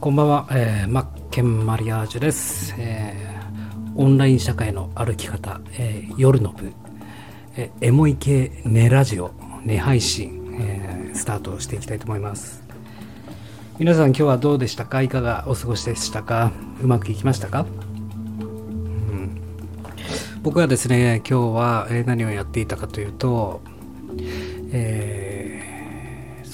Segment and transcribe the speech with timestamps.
[0.00, 6.72] こんばんは、えー、マッケンマリアージュです、えーオンライン社会の歩き方、えー夜の部、
[7.56, 9.32] えーエモい系寝ラジオ、
[9.64, 12.62] 寝配信、えースタートしていきたいと思います。
[13.80, 15.02] 皆さん今日はどうでしたか？
[15.02, 15.44] いかが？
[15.48, 16.52] お過ごしでしたか？
[16.80, 19.40] うまくいきましたか、うん、
[20.44, 23.62] 僕はですね、今日はえー何をやっていたかというと、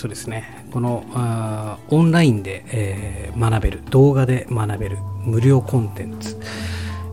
[0.05, 0.67] そうですね。
[0.71, 6.39] このあオンラインで、えー学べる動画で学べる無料コンテンツ、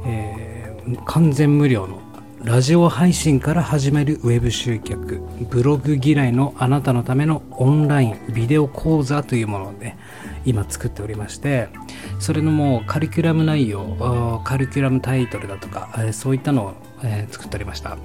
[0.05, 2.01] えー完全無料の
[2.43, 5.21] ラジオ配信から始めるウェブ集客。
[5.49, 9.97] ブログ嫌いのあなたのためのオンラインビデオ講座というものをね
[10.43, 11.69] 今作っておりまして
[12.19, 16.73] それのもうカリキュラム内容カリキュラムタイトルだとか、そういったのを、
[17.31, 17.97] 作っておりました。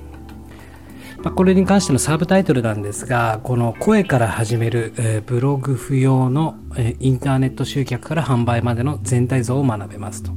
[1.26, 10.30] まあ、これに関してのサブタイトルなんですが、この声から始める、えーブログ不要の、えーインターネット集客から販売までの全体像を学べますと。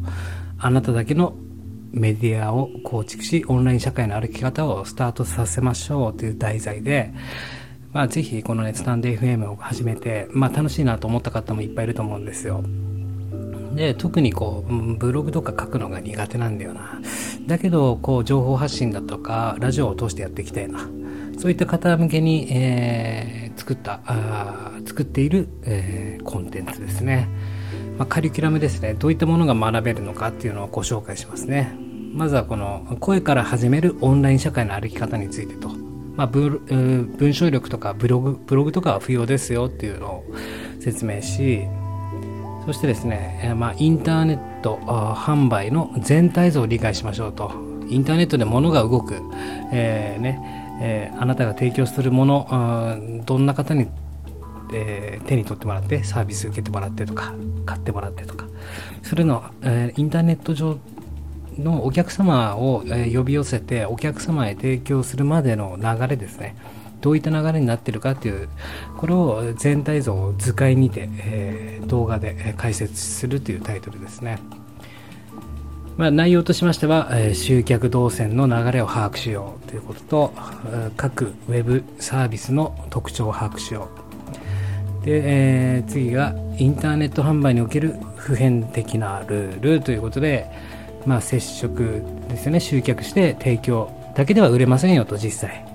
[0.57, 1.35] あなただけの
[1.91, 7.13] メディアを構築し、オンライン社会の歩き方をスタートさせましょうという題材で、
[7.93, 12.63] まあ、ぜひこのね、スタンデー FM を始めて、まあ、楽しいなと思った方もいっぱいいると思うんですよ。
[13.75, 16.99] で特にこうブログとか書くのが苦手なんだよな。
[17.47, 20.87] だけどこう情報発信だとかラジオを通してやっていきたいな。
[21.37, 27.27] そういった方向けに、えー作ったあ作っている、えーコンテンツですね、
[27.97, 28.93] まあ、カリキュラムですね。
[28.93, 31.75] どういったものが学べるのかっていうのをご紹介しますね。
[32.13, 35.69] まずはこの声から始めるオンライン社会の歩き方についてと。
[36.15, 40.25] まあ、ブ文章力とかブログブログとかは不要ですよっていうのを
[40.79, 41.67] 説明し
[42.65, 47.51] そしてですね、えまあ、インターネット販売の全体像を理解しましょうと。
[47.89, 49.15] インターネットで物が動く、
[49.71, 53.87] えーねえーあなたが提供するもの、どんな方に、
[54.73, 57.33] えー手に取ってもらって、サービス受けてもらってとか、
[57.65, 58.45] 買ってもらってとか、
[59.03, 60.77] それの、えインターネット上
[61.57, 66.55] のお客様を、え呼び寄せて、お客様へ提供するまでの流れですね。
[67.01, 68.49] どういった流れになってるかっていう、
[68.97, 74.37] これを全体像を図解にて、えー動画で解説するというタイトルですね。
[75.97, 80.33] まあ、内容としましては、えー集客動線の流れを把握しようということと、
[80.95, 83.89] 各ウェブサービスの特徴を把握しよ
[85.01, 85.05] う。
[85.05, 90.49] で、えー次がインターネット販売における普遍的なルールということで、
[91.05, 95.68] まあ、接触ですよね、集客して提供だけでは売れませんよと実際。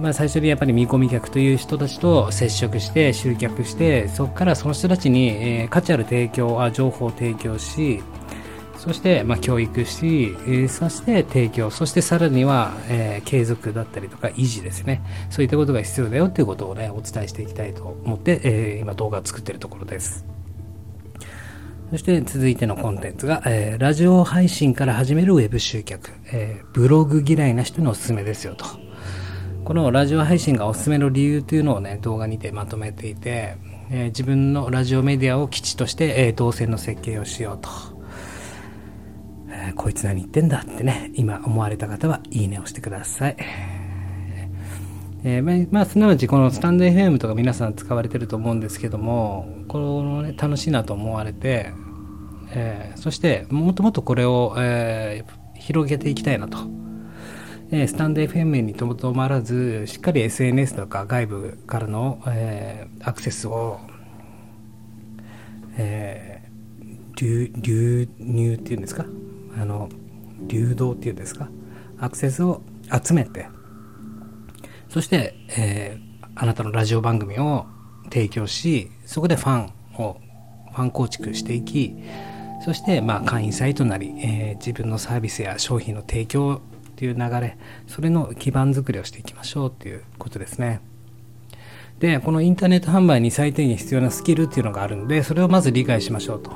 [0.00, 8.02] まあ、最初にやっぱり見込み客という人たちと接触して集客してそこからその人たちに、えー価値ある提供あ情報を提供し
[8.76, 15.02] そして、まあ、教育し、えーそして提供そしてさらには、えー継続だったりとか維持ですね。
[15.30, 20.24] そういったことが必要だよということをねお伝えしていきたいと思って、えー今動画を作っているところです。
[21.90, 28.85] そして続いてのコンテンツが、えーラジオ配信から始めるウェブ集客、えーブログ嫌いな人におすすめですよと。
[29.66, 33.56] このラジオ配信がおすすめの理由というのをね、動画にてまとめていて、
[33.90, 37.68] えー自分のラジオメディアを基地として、えー動線の設計をしようと。
[39.50, 43.36] えーこいつ何言ってんだってね、今思われた方はいいねをしてください。
[45.24, 51.72] えーまあ、すなわちこのスタンド FM とか皆さん使われてると思うんですけども、このね、楽しいなと思われて、
[52.52, 56.85] えーそしてもっともっとこれを、えー広げていきたいなと。
[57.70, 63.80] えースタンド FM にとどまらず、しっかり SNS とか外部からの、えーアクセスを、
[65.76, 66.46] えー
[67.18, 69.06] 流流入っていうんですか？
[69.58, 69.88] あの
[70.48, 71.48] 流動っていうんですか？
[71.98, 72.60] アクセスを
[73.02, 73.48] 集めて
[74.90, 76.06] そして、えー
[76.38, 77.64] あなたのラジオ番組を
[78.10, 80.20] 提供しそこでファンを
[80.72, 81.94] ファン構築していき
[82.62, 86.60] そして、まあ、会員サイトなり、えー自分のサービスや商品の提供
[86.96, 90.80] っていう流れそれの基盤作りをしていきましょうっていうことですね。
[91.98, 96.50] でこのインターネット販売に最低限必要なスキルっていうのがあるんでそれをまず理解しましょうと。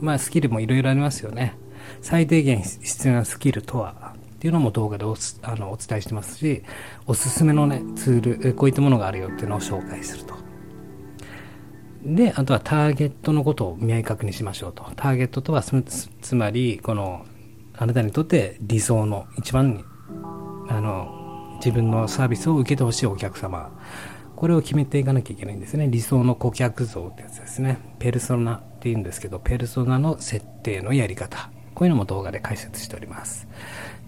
[0.00, 1.56] まあスキルもいろいろありますよね。
[2.02, 6.62] 最低限必要なスキルとはっていうのも動画でおすあのお伝えしてますし
[7.06, 10.34] おすすめのねツールこういったものがあるよっていうのを紹介すると。
[12.04, 14.84] であとはターゲットのことを明確にしましょうと。
[14.96, 17.24] ターゲットとはつまりこの
[17.78, 19.84] あなたにとって理想の一番に
[20.68, 23.70] あの自分のサービスを受けてほしいお客様。
[24.34, 25.88] これを決めていかなきゃいけないんですね。
[25.88, 27.78] 理想の顧客像ってやつですね。
[27.98, 31.50] ペルソナっていうんですけどペルソナの設定のやり方。
[31.74, 33.48] こういうのも動画で解説しております。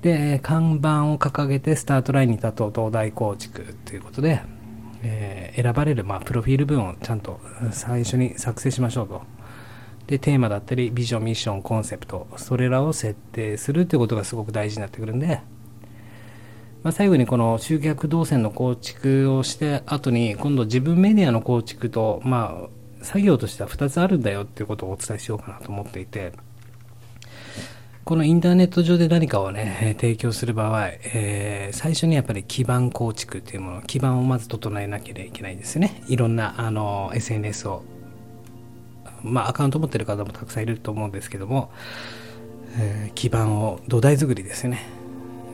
[0.03, 4.43] で看板を掲げてスタートラインに立とう東大構築ということで、
[5.03, 7.41] えー選ばれる、まあ、プロフィール文をちゃんと
[7.73, 9.23] 最初に作成しましょうと。
[10.09, 15.43] でテーマだったりビジョンミッションコンセプトそれらを設定するっていうことがすごく大事になってくるんで、
[16.83, 22.59] まあ、最後にこの集客動線の構築をして後に今度自分メディアの構築とま
[23.01, 26.33] あ作業としては2つあるんだよっていうことをお伝えしようかなと思っていて
[28.09, 36.03] このインターネット上で何かをね、提供する場合、えー、最初にやっぱり基盤構築っていうもの、基盤をまず整えなければいけないんですね。
[36.09, 37.85] いろんな、あの、SNS を、
[39.23, 41.71] まあ、アカウント持ってる方もたくさんいると思うんですけども、
[42.79, 44.87] えー、基盤を、土台作りですよね。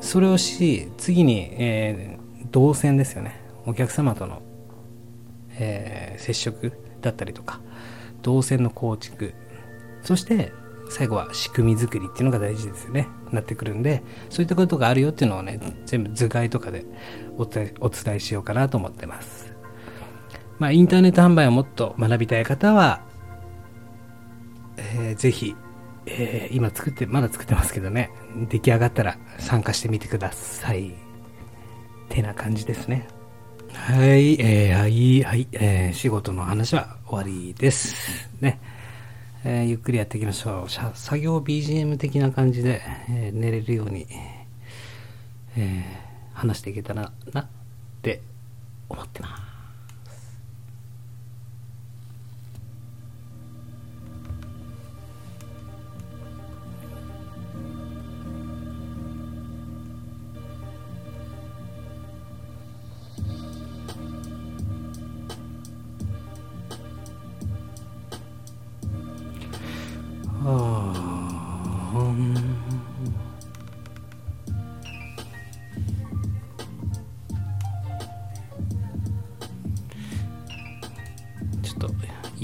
[0.01, 3.41] それをし、次に、えー、動線ですよね。
[3.67, 4.43] お客様との、
[5.59, 7.61] えー、接触だったりとか、
[8.23, 9.35] 動線の構築、
[10.03, 10.53] そして、
[10.91, 16.85] 最後は仕組み作りっていうのが大事ですよねなってくるんでそういったことがあるよっていうのをね全部図解とかで
[17.37, 17.73] お伝
[18.15, 19.53] えしようかなと思ってます
[20.59, 23.01] まあインターネット販売をもっと学びたい方は、
[24.77, 25.55] えー、ぜひ、
[26.07, 28.11] えー、今作ってまだ作ってますけどね
[28.49, 30.95] 出来上がったら参加してみてください
[32.09, 33.07] てな感じですね
[33.75, 38.31] はい、えー、はい、はい、えー、仕事の話は終わりです。
[38.41, 38.59] ね。
[39.45, 40.71] えー、ゆっくりやっていきましょう。
[40.71, 42.81] 作業 BGM 的な感じで、
[43.11, 44.07] えー、寝れるように、
[45.57, 47.47] えー、話していけたらなっ
[48.01, 48.23] て
[48.89, 49.54] 思ってます。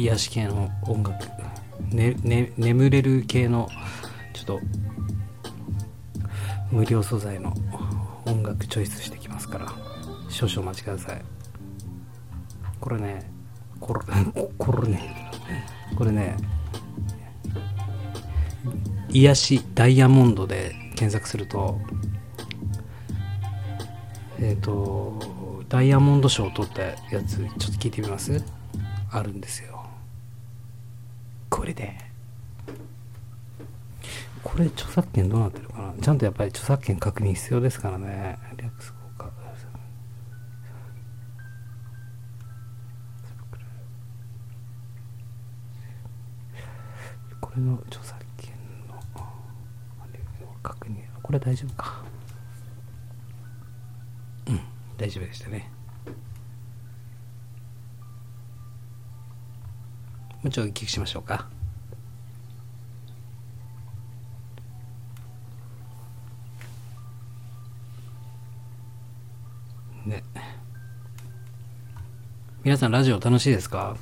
[0.03, 1.27] 癒し系の音楽、
[1.95, 3.69] ねね、眠れる系の
[4.33, 4.61] ちょっと
[6.71, 7.55] 無料素材の
[8.25, 9.91] 音楽チョイスしてきますから。
[10.31, 11.23] 少々お待ちください。
[12.81, 13.31] これね
[13.79, 14.01] これ
[14.57, 15.31] これね
[15.97, 16.37] これね
[19.11, 21.79] 癒しダイヤモンドで検索すると
[24.39, 26.97] えっ、ー、とダイヤモンド賞を取ったや
[27.27, 28.43] つちょっと聞いてみます？
[29.11, 29.80] あるんですよ。
[31.61, 31.95] これで。
[34.43, 35.93] これ著作権どうなってるかな？
[36.01, 38.39] ちゃんとやっぱり著作権確認必要ですからね。
[38.57, 39.31] リラックス効果
[47.43, 48.55] これの著作権
[48.89, 48.99] の
[50.63, 51.03] 確認。
[51.23, 52.03] これ大丈夫か？
[54.47, 54.61] うん。
[54.97, 55.71] 大丈夫でしたね。
[60.43, 61.49] もうちょいお聞きしましょうか。
[70.07, 70.25] ね。
[72.65, 73.99] 皆さんラジオ楽しいですか？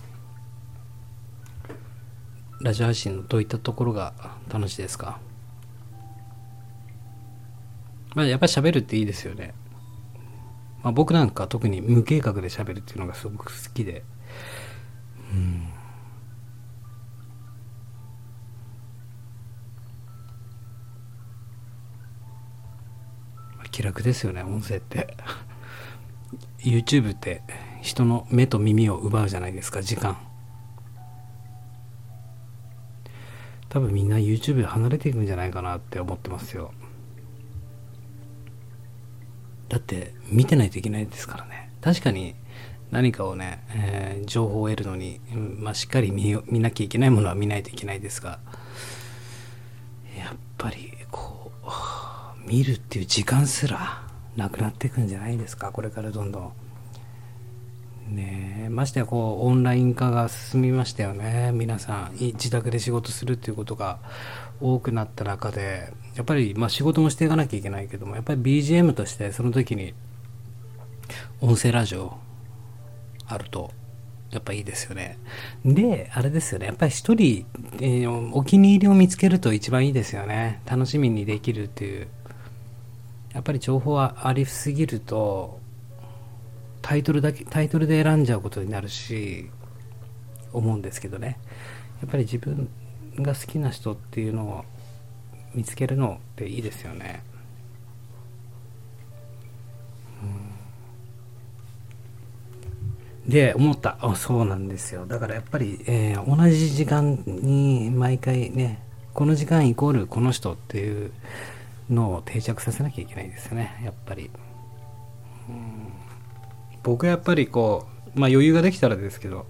[2.60, 4.14] ラジオ配信のどういったところが
[4.48, 5.18] 楽しいですか？
[8.14, 9.54] まあやっぱり喋るっていいですよね。
[10.84, 14.04] まあ僕なんか特に無計画で喋るっていうのがすごく好きで。
[23.78, 25.14] 気楽ですよね音声って。
[26.58, 27.42] YouTube って
[27.80, 30.18] 人の目と耳を奪うじゃないですか時間。
[33.68, 36.72] 多分みんな YouTube 離れていくんじゃないかなって思ってますよ。
[39.68, 41.70] だって見てないといけないですからね。
[41.80, 42.34] 確かに
[42.90, 48.40] 何かをね、えー、情報を得るのに、まあ、しっかり見見なきゃいけないものは見ないといけないですが
[50.18, 50.87] やっぱり
[52.48, 54.02] 見るっていう時間すら
[54.36, 55.70] なくなっていくんじゃないですか？
[55.70, 56.52] これからどんどん。
[58.08, 63.98] ねえましてやこうオンライン化が進みましたよね皆さん自宅で仕事するっていうことが
[64.62, 69.92] 多くなった中でやっぱりま仕事もしていかなきゃいけないけどもやっぱり BGM としてその時に
[71.42, 72.16] 音声ラジオ
[73.26, 73.72] あると
[74.30, 75.18] やっぱいいですよね。
[75.64, 76.66] で、あれですよね。
[76.66, 77.46] やっぱり一人、
[77.80, 80.60] えー、お気に入りを見つけると一番いいですよね。
[80.66, 82.08] 楽しみにできるっていう。
[83.38, 85.60] やっぱり情報はありすぎると
[86.82, 89.48] タイトルだけタイトルで選んじゃうことになるし
[90.52, 91.38] 思うんですけどね。
[92.00, 92.68] やっぱり自分
[93.20, 94.64] が好きな人っていうのを
[95.54, 97.22] 見つけるのっていいですよね、
[103.24, 103.98] うん、で思った。
[104.00, 105.06] あそうなんですよ。
[105.06, 108.82] だからやっぱり、えー、同じ時間に毎回ね
[109.14, 111.12] この時間イコールこの人っていう
[111.90, 113.80] のを定着させなきゃいけないですよね。
[113.84, 114.30] やっぱり、
[115.48, 115.92] うん、
[116.82, 119.46] 僕はやっぱりこうまあ余裕ができたらですけど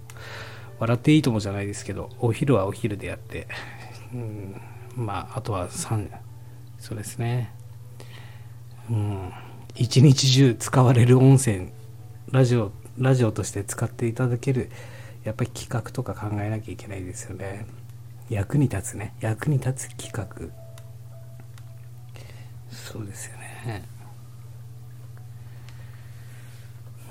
[0.79, 3.49] 笑っていいともじゃないですけどお昼はお昼でやって、
[4.13, 4.61] うん、
[4.97, 6.11] まああとは3
[6.79, 7.53] そうですね。
[8.91, 9.33] うん。
[9.75, 11.73] 一日中使われる音声
[12.31, 14.71] ラジオラジオとして使っていただける
[15.25, 17.67] やっぱり企画とか考えなきゃいけないですよね。
[18.29, 19.15] 役に立つね。
[19.21, 20.68] 役に立つ企画。
[22.91, 23.85] そうですよね。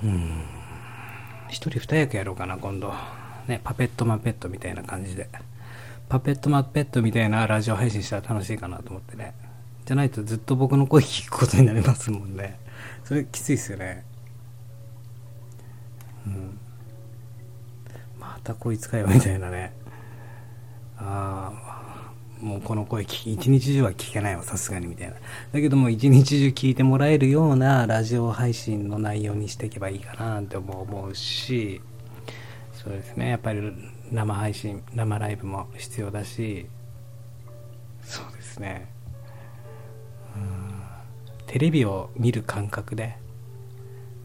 [0.04, 0.44] うん。
[1.50, 2.92] 一人二役やろうかな今度。
[3.48, 5.30] ねパペットマペットみたいな感じで。
[6.10, 9.36] パペットマペットみたいなラジオ配信したら楽しいかなと思ってね。
[9.86, 12.58] じゃないとずっと僕の声聞くことになりますもんね。
[13.04, 14.04] それきついっすよね。
[16.26, 16.60] うん。
[18.20, 19.74] またこいつかよみたいなね。
[20.98, 21.67] ああ
[22.42, 25.14] もうこの声聞一日中は聞けないわさすがにみたいな。
[25.14, 25.20] だ
[25.54, 31.82] けども一日中聞いてもらえるようなラジオ配信の内容にしていけばいいかなって思うし
[32.74, 33.30] そうですね。
[33.30, 33.74] やっぱり
[34.12, 36.68] 生配信生ライブも必要だし
[38.04, 38.88] そうですね。
[40.36, 40.84] うん。
[41.48, 43.18] テレビを見る感覚で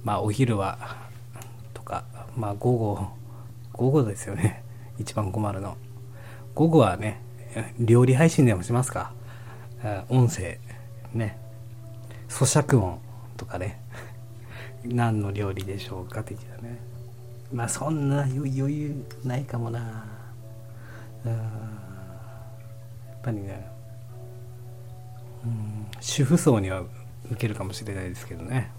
[0.04, 0.96] まあお昼は
[1.72, 2.04] とか
[2.36, 3.08] まあ午後
[3.72, 4.62] 午後ですよね。
[4.98, 5.78] 一番困るの。
[6.54, 7.22] 午後はね
[7.78, 9.12] 料理配信でもしますか？
[10.08, 10.58] 音声
[11.12, 11.38] ね。
[12.28, 13.00] 咀嚼音
[13.36, 13.80] とかね。
[14.84, 16.78] 何の料理でしょうか的なね。
[17.52, 20.06] まあそんな余裕ないかもな。
[21.24, 23.66] やっぱりね。
[25.44, 26.84] うん主婦層には
[27.26, 28.70] 受けるかもしれないですけどね。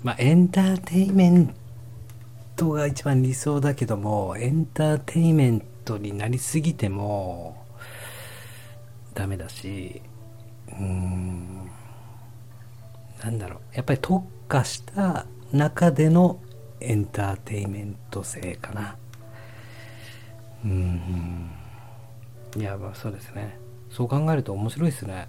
[0.00, 1.52] まあ、エンターテイメン
[2.58, 7.64] トが一番理想だけども、エンターテイメントになりすぎても
[9.14, 10.02] ダメだし、
[10.68, 11.70] うーん、
[13.22, 16.40] なんだろう、やっぱり特化した中での
[16.80, 18.96] エンターテイメント性かな。
[20.64, 21.50] うん。
[22.56, 23.56] いや、まあそうですね。
[23.88, 25.28] そう考えると面白いですね。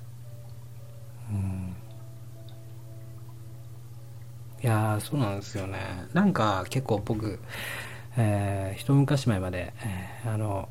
[1.32, 1.76] うん。
[4.62, 5.80] いやー、そうなんですよね。
[6.14, 7.40] なんか結構僕、
[8.18, 10.68] えー、一昔前まで、えー、あの、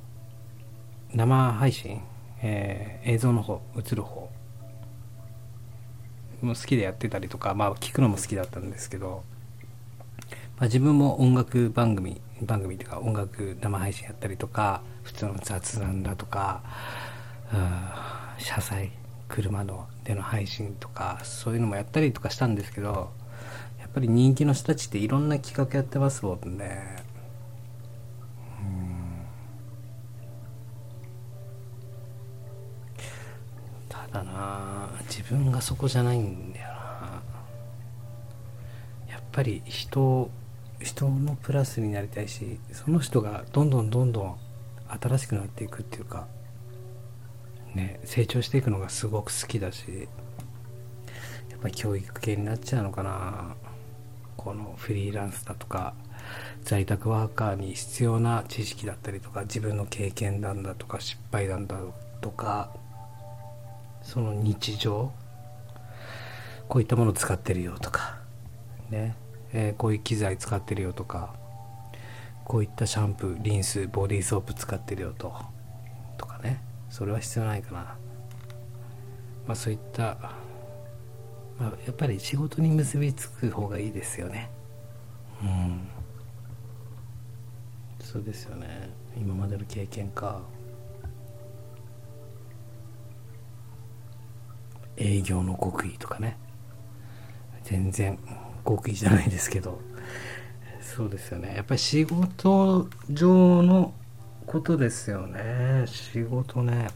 [1.14, 2.02] 生配信、
[2.42, 4.30] えー、映像の方、映る方、
[6.42, 9.24] も好きでやってたりとか、まあ聞くのも好きだったんですけど、
[10.58, 16.62] まあ、自分も音楽番組、番組というか音楽生配信やったりとか、普通の雑談だとか、
[18.38, 18.92] 車載、
[19.28, 23.10] 車のでの配信とか、そういうのもやったりとかしたんですけど、
[23.88, 27.02] っぱり人気の人たちっていろんな企画やってますもんね。
[33.88, 37.22] ただな自分がそこじゃないんだよな。
[39.10, 40.30] やっぱり人
[40.80, 44.36] 人のプラスになりたいしその人がどんどんどんどん
[45.00, 46.28] 新しくなっていくっていうか
[47.74, 50.08] ね成長していくのがすごく好きだし
[51.50, 53.56] やっぱ教育系になっちゃうのかな。
[54.38, 55.92] このフリーランスだとか
[56.62, 61.76] 在宅ワーカーに必要な知識だったりとか自分の経験談だとか失敗談だ
[62.22, 62.70] とか
[64.02, 65.12] その日常
[66.68, 68.16] こういったものを使ってるよとか
[68.88, 69.16] ね、
[69.52, 71.34] え、こういう機材使ってるよとか
[72.44, 75.34] こういったシャンプーリンスボディーソープ使ってるよと
[76.16, 76.62] とかね。
[76.88, 77.80] それは必要ないかな。
[79.46, 80.16] まあそういった
[81.58, 84.50] まあ、やっぱり仕事に結びつく方がいいですよね。
[85.42, 85.88] うん。
[88.00, 88.90] そうですよね。
[89.16, 90.40] 今までの経験か。
[94.96, 96.36] 営業の極意とかね。
[97.64, 98.18] 全然
[98.64, 99.80] 極意じゃないですけど。
[100.80, 101.54] そうですよね。
[101.54, 103.92] やっぱり仕事上の
[104.46, 105.84] ことですよね。
[105.86, 106.88] 仕事ね。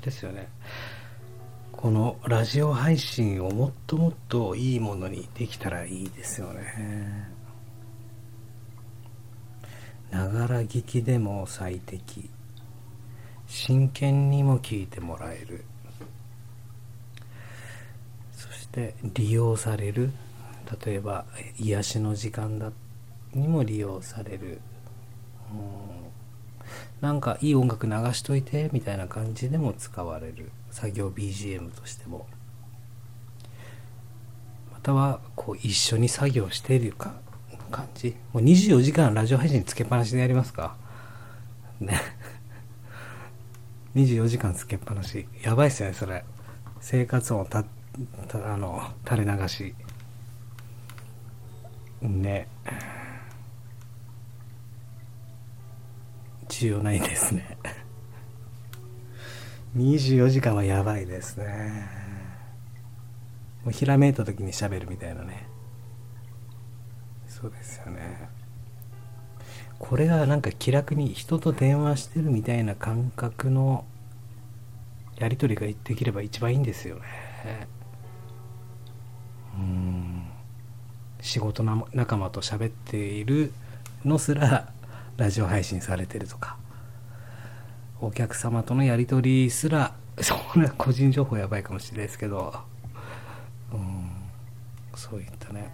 [0.00, 0.48] ですよね。
[1.72, 7.30] このラジオ配信をもっともっといいものにできたらいいですよね。
[10.10, 12.28] ながら聞きでも最適。
[13.46, 15.64] 真剣にも聞いてもらえる。
[18.32, 20.12] そして利用される。
[20.84, 21.24] 例えば
[21.58, 22.72] 癒しの時間だ。
[23.32, 24.60] にも利用される、
[25.52, 25.99] うん。
[27.00, 30.50] なんかいい音楽流しといてみたいな感じでも使われる。
[30.70, 32.26] 作業 BGM としても。
[34.72, 37.14] またはこう一緒に作業しているか
[37.70, 38.16] 感じ。
[38.32, 40.76] もう24時間ラジオ配信つけっぱなしでやりますか。
[41.80, 42.00] ね。
[43.94, 45.26] 24時間つけっぱなし。
[45.42, 46.24] やばいっすよねそれ。
[46.80, 47.64] 生活音た
[48.28, 49.74] たあの垂れ流し。
[52.02, 52.48] ね。
[56.50, 57.56] 重要ないですね。
[59.76, 61.88] 24時間はやばいですね。
[63.64, 65.46] もうひらめいた時にしゃべるみたいなね。
[67.28, 68.28] そうですよね。
[69.78, 73.84] これがなんか気楽に人と電話してるみたいな感覚の
[75.16, 77.68] やり取りができれば一番いいんですよね。
[79.54, 80.26] うん。
[81.20, 83.52] 仕事仲間と喋っている
[84.04, 84.72] のすら
[85.20, 86.56] ラジオ配信されてるとか
[88.00, 92.58] お客様とのやり取りすら そんな個人情報やばいかもしれないですけど
[93.70, 94.10] うん
[94.94, 95.70] そういったね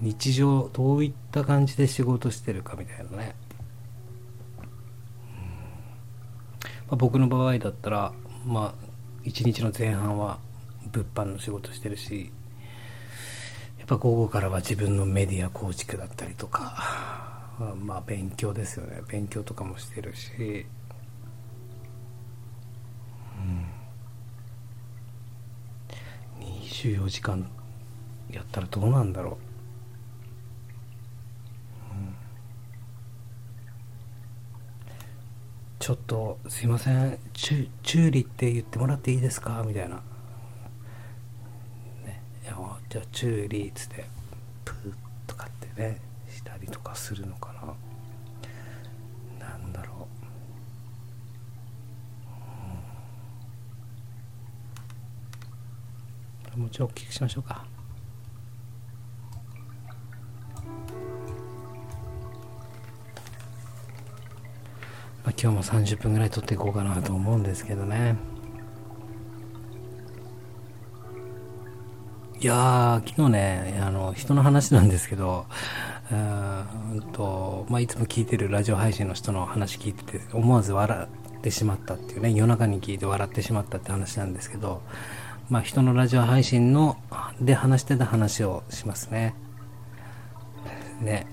[0.00, 3.34] 日常どういった感じで仕事してるかみたいなね、
[5.34, 5.40] ま
[6.92, 8.12] あ、僕の場合だったら
[8.46, 8.86] まあ
[9.22, 10.38] 一日の前半は
[10.90, 12.32] 物販の仕事してるし
[13.78, 17.27] やっぱ午後からは自分のメディア構築だったりとか
[17.58, 19.02] まあ勉強ですよね。
[19.08, 20.66] 勉強とかもしてるし、
[23.36, 23.40] う
[26.40, 27.50] ん、24時間
[28.30, 29.36] やったらどうなんだろう、う
[32.00, 32.14] ん、
[35.80, 37.18] ちょっとすいません。
[37.32, 39.64] チュチューリって言ってもらっていいですか？
[39.66, 39.96] みたいな、
[42.06, 42.56] ね、いや
[42.88, 44.04] じゃあチューリーっつって
[44.64, 44.94] プー
[45.26, 46.06] とかってね。
[46.38, 47.52] したりとかするのか
[49.40, 49.48] な。
[49.48, 50.06] なんだろ
[56.56, 57.66] う、もうちょいお聞きしましょうか。
[65.24, 68.16] まあ、今日も30分ぐらい撮っていこうかなと思うんですけどね。
[72.40, 75.46] いや昨日ねあの人の話なんですけど
[76.10, 84.80] うんと、まあ、いつも聞いてるラジオ配信の人の話聞いてて思わず笑ってしまったっていうね夜中に聞いて笑ってしまったって話なんですけど、
[85.50, 86.96] まあ、人のラジオ配信の
[87.40, 89.34] で話してた話をしますね。
[91.00, 91.26] ね。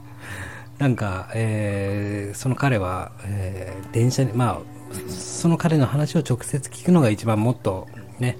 [0.78, 8.38] なんか、えー、その彼は、えー、電車にまあその彼の話を直接聞くのが一番もっとね、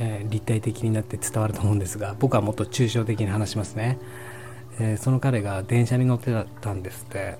[0.00, 3.98] えー、立体的になって伝わると思うんですが僕はもっと抽象的に話しますね。
[4.80, 7.36] えー、その彼が電車に乗ってたんですって。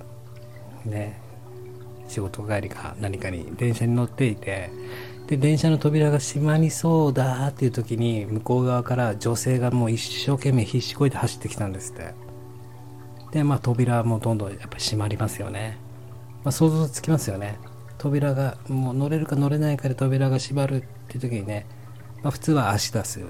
[0.84, 1.20] ね
[2.08, 4.70] 仕事帰りか何かに電車に乗っていて。
[5.26, 12.14] で電車の扉が閉まりそうだっていう時に向こう側から女性がもう一生懸命必死こいて走ってきたんですって。
[13.30, 15.78] でまあ扉もどんどんやっぱ閉まりますよね、
[16.42, 17.58] まあ、想像つきますよね。
[17.96, 21.64] 扉がもう乗れるか乗れないかで扉が閉まるっていう時にね、
[22.22, 23.20] まあ、普通は足出す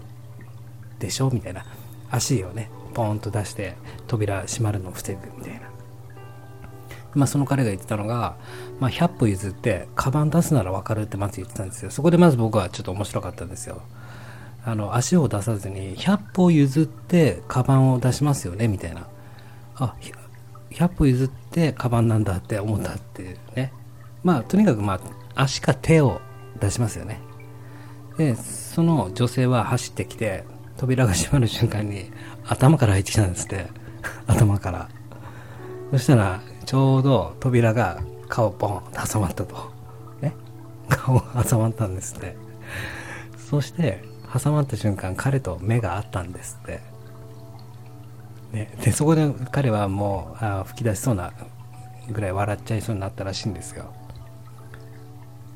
[0.98, 1.66] でしょみたいな。
[2.10, 2.70] 足をね。
[3.00, 5.60] ポーンと出して扉閉まるのを防ぐみたいな。
[7.14, 8.36] まあその彼が言ってたのが、
[8.78, 11.90] まあ、100歩譲ってカバン出すなら分かるってまず言ってたんですよ。
[11.90, 13.80] そこでまず僕はちょっと面白かったんですよ。
[14.64, 19.08] あの足を出さずに100歩譲ってカバンを出しますよねみたいな。
[19.76, 19.94] あ
[20.70, 23.72] 100歩譲ってカバンなんだって思ったっていうね。
[24.22, 25.00] まあとにかくまあ
[25.34, 26.20] 足か手を
[26.60, 27.20] 出しますよね。
[28.18, 30.44] で、その女性は走ってきて
[30.80, 32.10] 扉が閉まる瞬間に
[32.46, 33.66] 頭から入ってきたんですって。
[34.26, 34.88] 頭から。
[35.90, 39.70] そしたらちょうど扉が顔ポンと挟まったと。
[40.22, 40.32] ね
[40.88, 42.34] 顔が挟まったんですって。
[43.36, 46.80] そして挟まった瞬間彼と目が合ったんですって。
[48.52, 51.34] ね、でそこで彼はもうあ吹き出しそうな
[52.10, 53.92] ぐらい笑っちゃいそうになったらしいんですよ。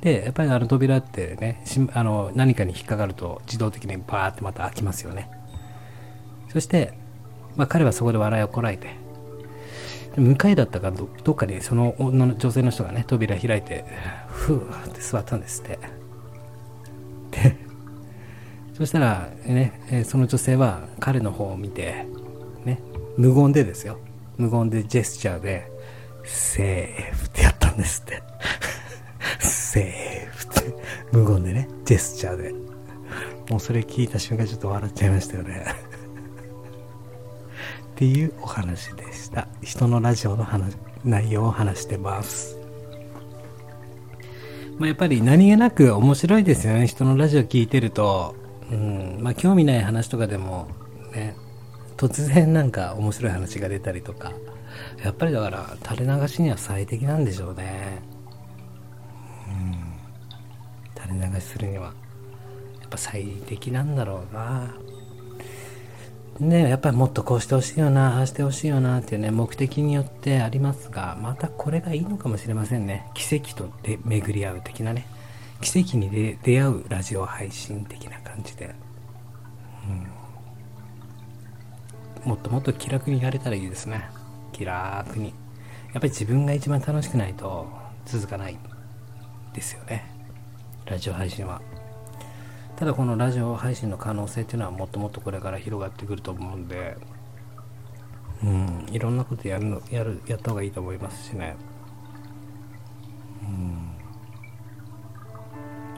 [0.05, 1.65] でやっぱりあの扉ってね
[1.95, 5.29] あの何かに引っかかると自動的にバーってまた開きますよね
[6.55, 6.93] そして、
[7.57, 8.95] まあ、彼はそこで笑いをこらえて、
[10.17, 13.85] 向かいだったかどどっかにその女の女性の人がね、扉開いて、
[14.29, 15.79] ふーって座ったんですって。
[17.33, 17.57] で、
[18.79, 22.07] そしたらね、その女性は彼の方を見て、
[22.65, 22.81] ね、
[23.17, 23.99] 無言でですよ。
[24.37, 25.69] 無言でジェスチャーで、
[26.23, 28.23] セーフってやったんですって。
[29.45, 30.75] セーフって、
[31.13, 32.53] 無言でね、ジェスチャーで。
[33.51, 35.65] もうそれ聞いた瞬間ちょっと笑っちゃいましたよね。
[37.93, 39.47] っていうお話でした。
[39.63, 42.65] 人のラジオの話内容を話してます。
[44.79, 48.35] まあ、やっぱり何気なく面白いですよね人のラジオ聞いてると、
[48.71, 50.67] うんまあ、興味ない話とかでも
[51.13, 51.37] ね
[51.97, 54.33] 突然なんか面白い話が出たりとか
[55.03, 58.03] やっぱりだから垂れ流しには最適なんでしょうね
[61.35, 61.85] うん垂れ流しするには
[62.81, 64.75] やっぱ最適なんだろうな。
[66.41, 73.07] ねやっぱりもっとこうしてほしいよなああしてほしいよなっていうね目的によってありますがまたこれがいいのかもしれませんね。
[73.15, 75.07] 奇跡とで巡り合う的なね。
[75.61, 78.75] 奇跡にで出会うラジオ配信的な感じで、
[82.25, 84.05] うん、もっともっと気楽にやれたらいいですね。
[84.53, 85.29] 気楽に。
[85.29, 85.35] やっ
[85.95, 87.67] ぱり自分が一番楽しくないと
[88.05, 88.59] 続かない
[89.55, 90.14] ですよね。
[90.87, 91.63] ラジオ配信は。
[92.77, 96.97] ただこのラジオ配信の可能性っていうのはもっともっとこれから広がってくると思うんで
[98.43, 101.57] うんいろんなことやるのやるやった方がいいと思いますしね。
[103.43, 103.93] うん。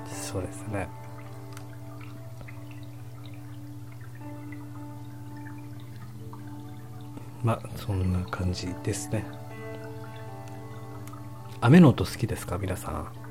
[0.06, 0.86] そうですね。
[7.42, 9.24] まあそんな感じですね。
[11.60, 12.58] 雨の音好きですか？
[12.58, 13.25] 皆さん。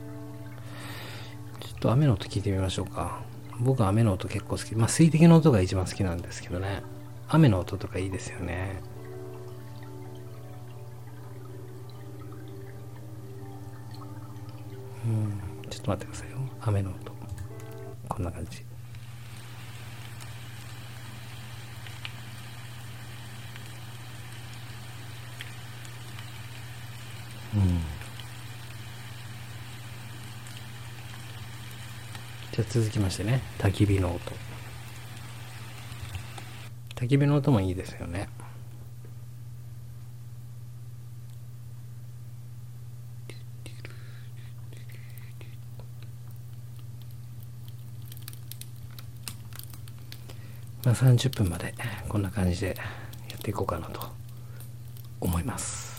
[1.76, 3.22] っと雨の音聞いてみましょうか
[3.60, 4.76] 僕は雨の音結構好き。
[4.76, 6.84] まあ水滴の音が一番好きなんですけどね。
[7.28, 8.82] 雨の音とかいいですよね。
[15.06, 16.38] うん、ちょっと待ってくださいよ。
[16.62, 17.14] 雨の音。
[18.10, 18.66] こんな感じ。
[27.56, 28.05] うん。
[32.56, 34.22] じゃあ続きましてね焚き火の音。
[36.96, 38.30] 焚き火の音もいいですよね。
[50.86, 51.74] まあ30分まで
[52.08, 52.68] こんな感じで
[53.30, 54.08] やっていこうかなと
[55.20, 55.95] 思います。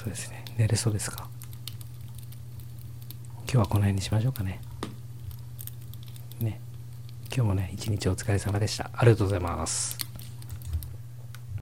[0.00, 0.42] そうですね。
[0.56, 1.28] 寝れそうですか？
[3.44, 4.58] 今日はこの辺にしましょうかね。
[6.40, 6.58] ね。
[7.26, 8.90] 今日もね一日お疲れ様でした。
[8.94, 9.99] ありがとうございます。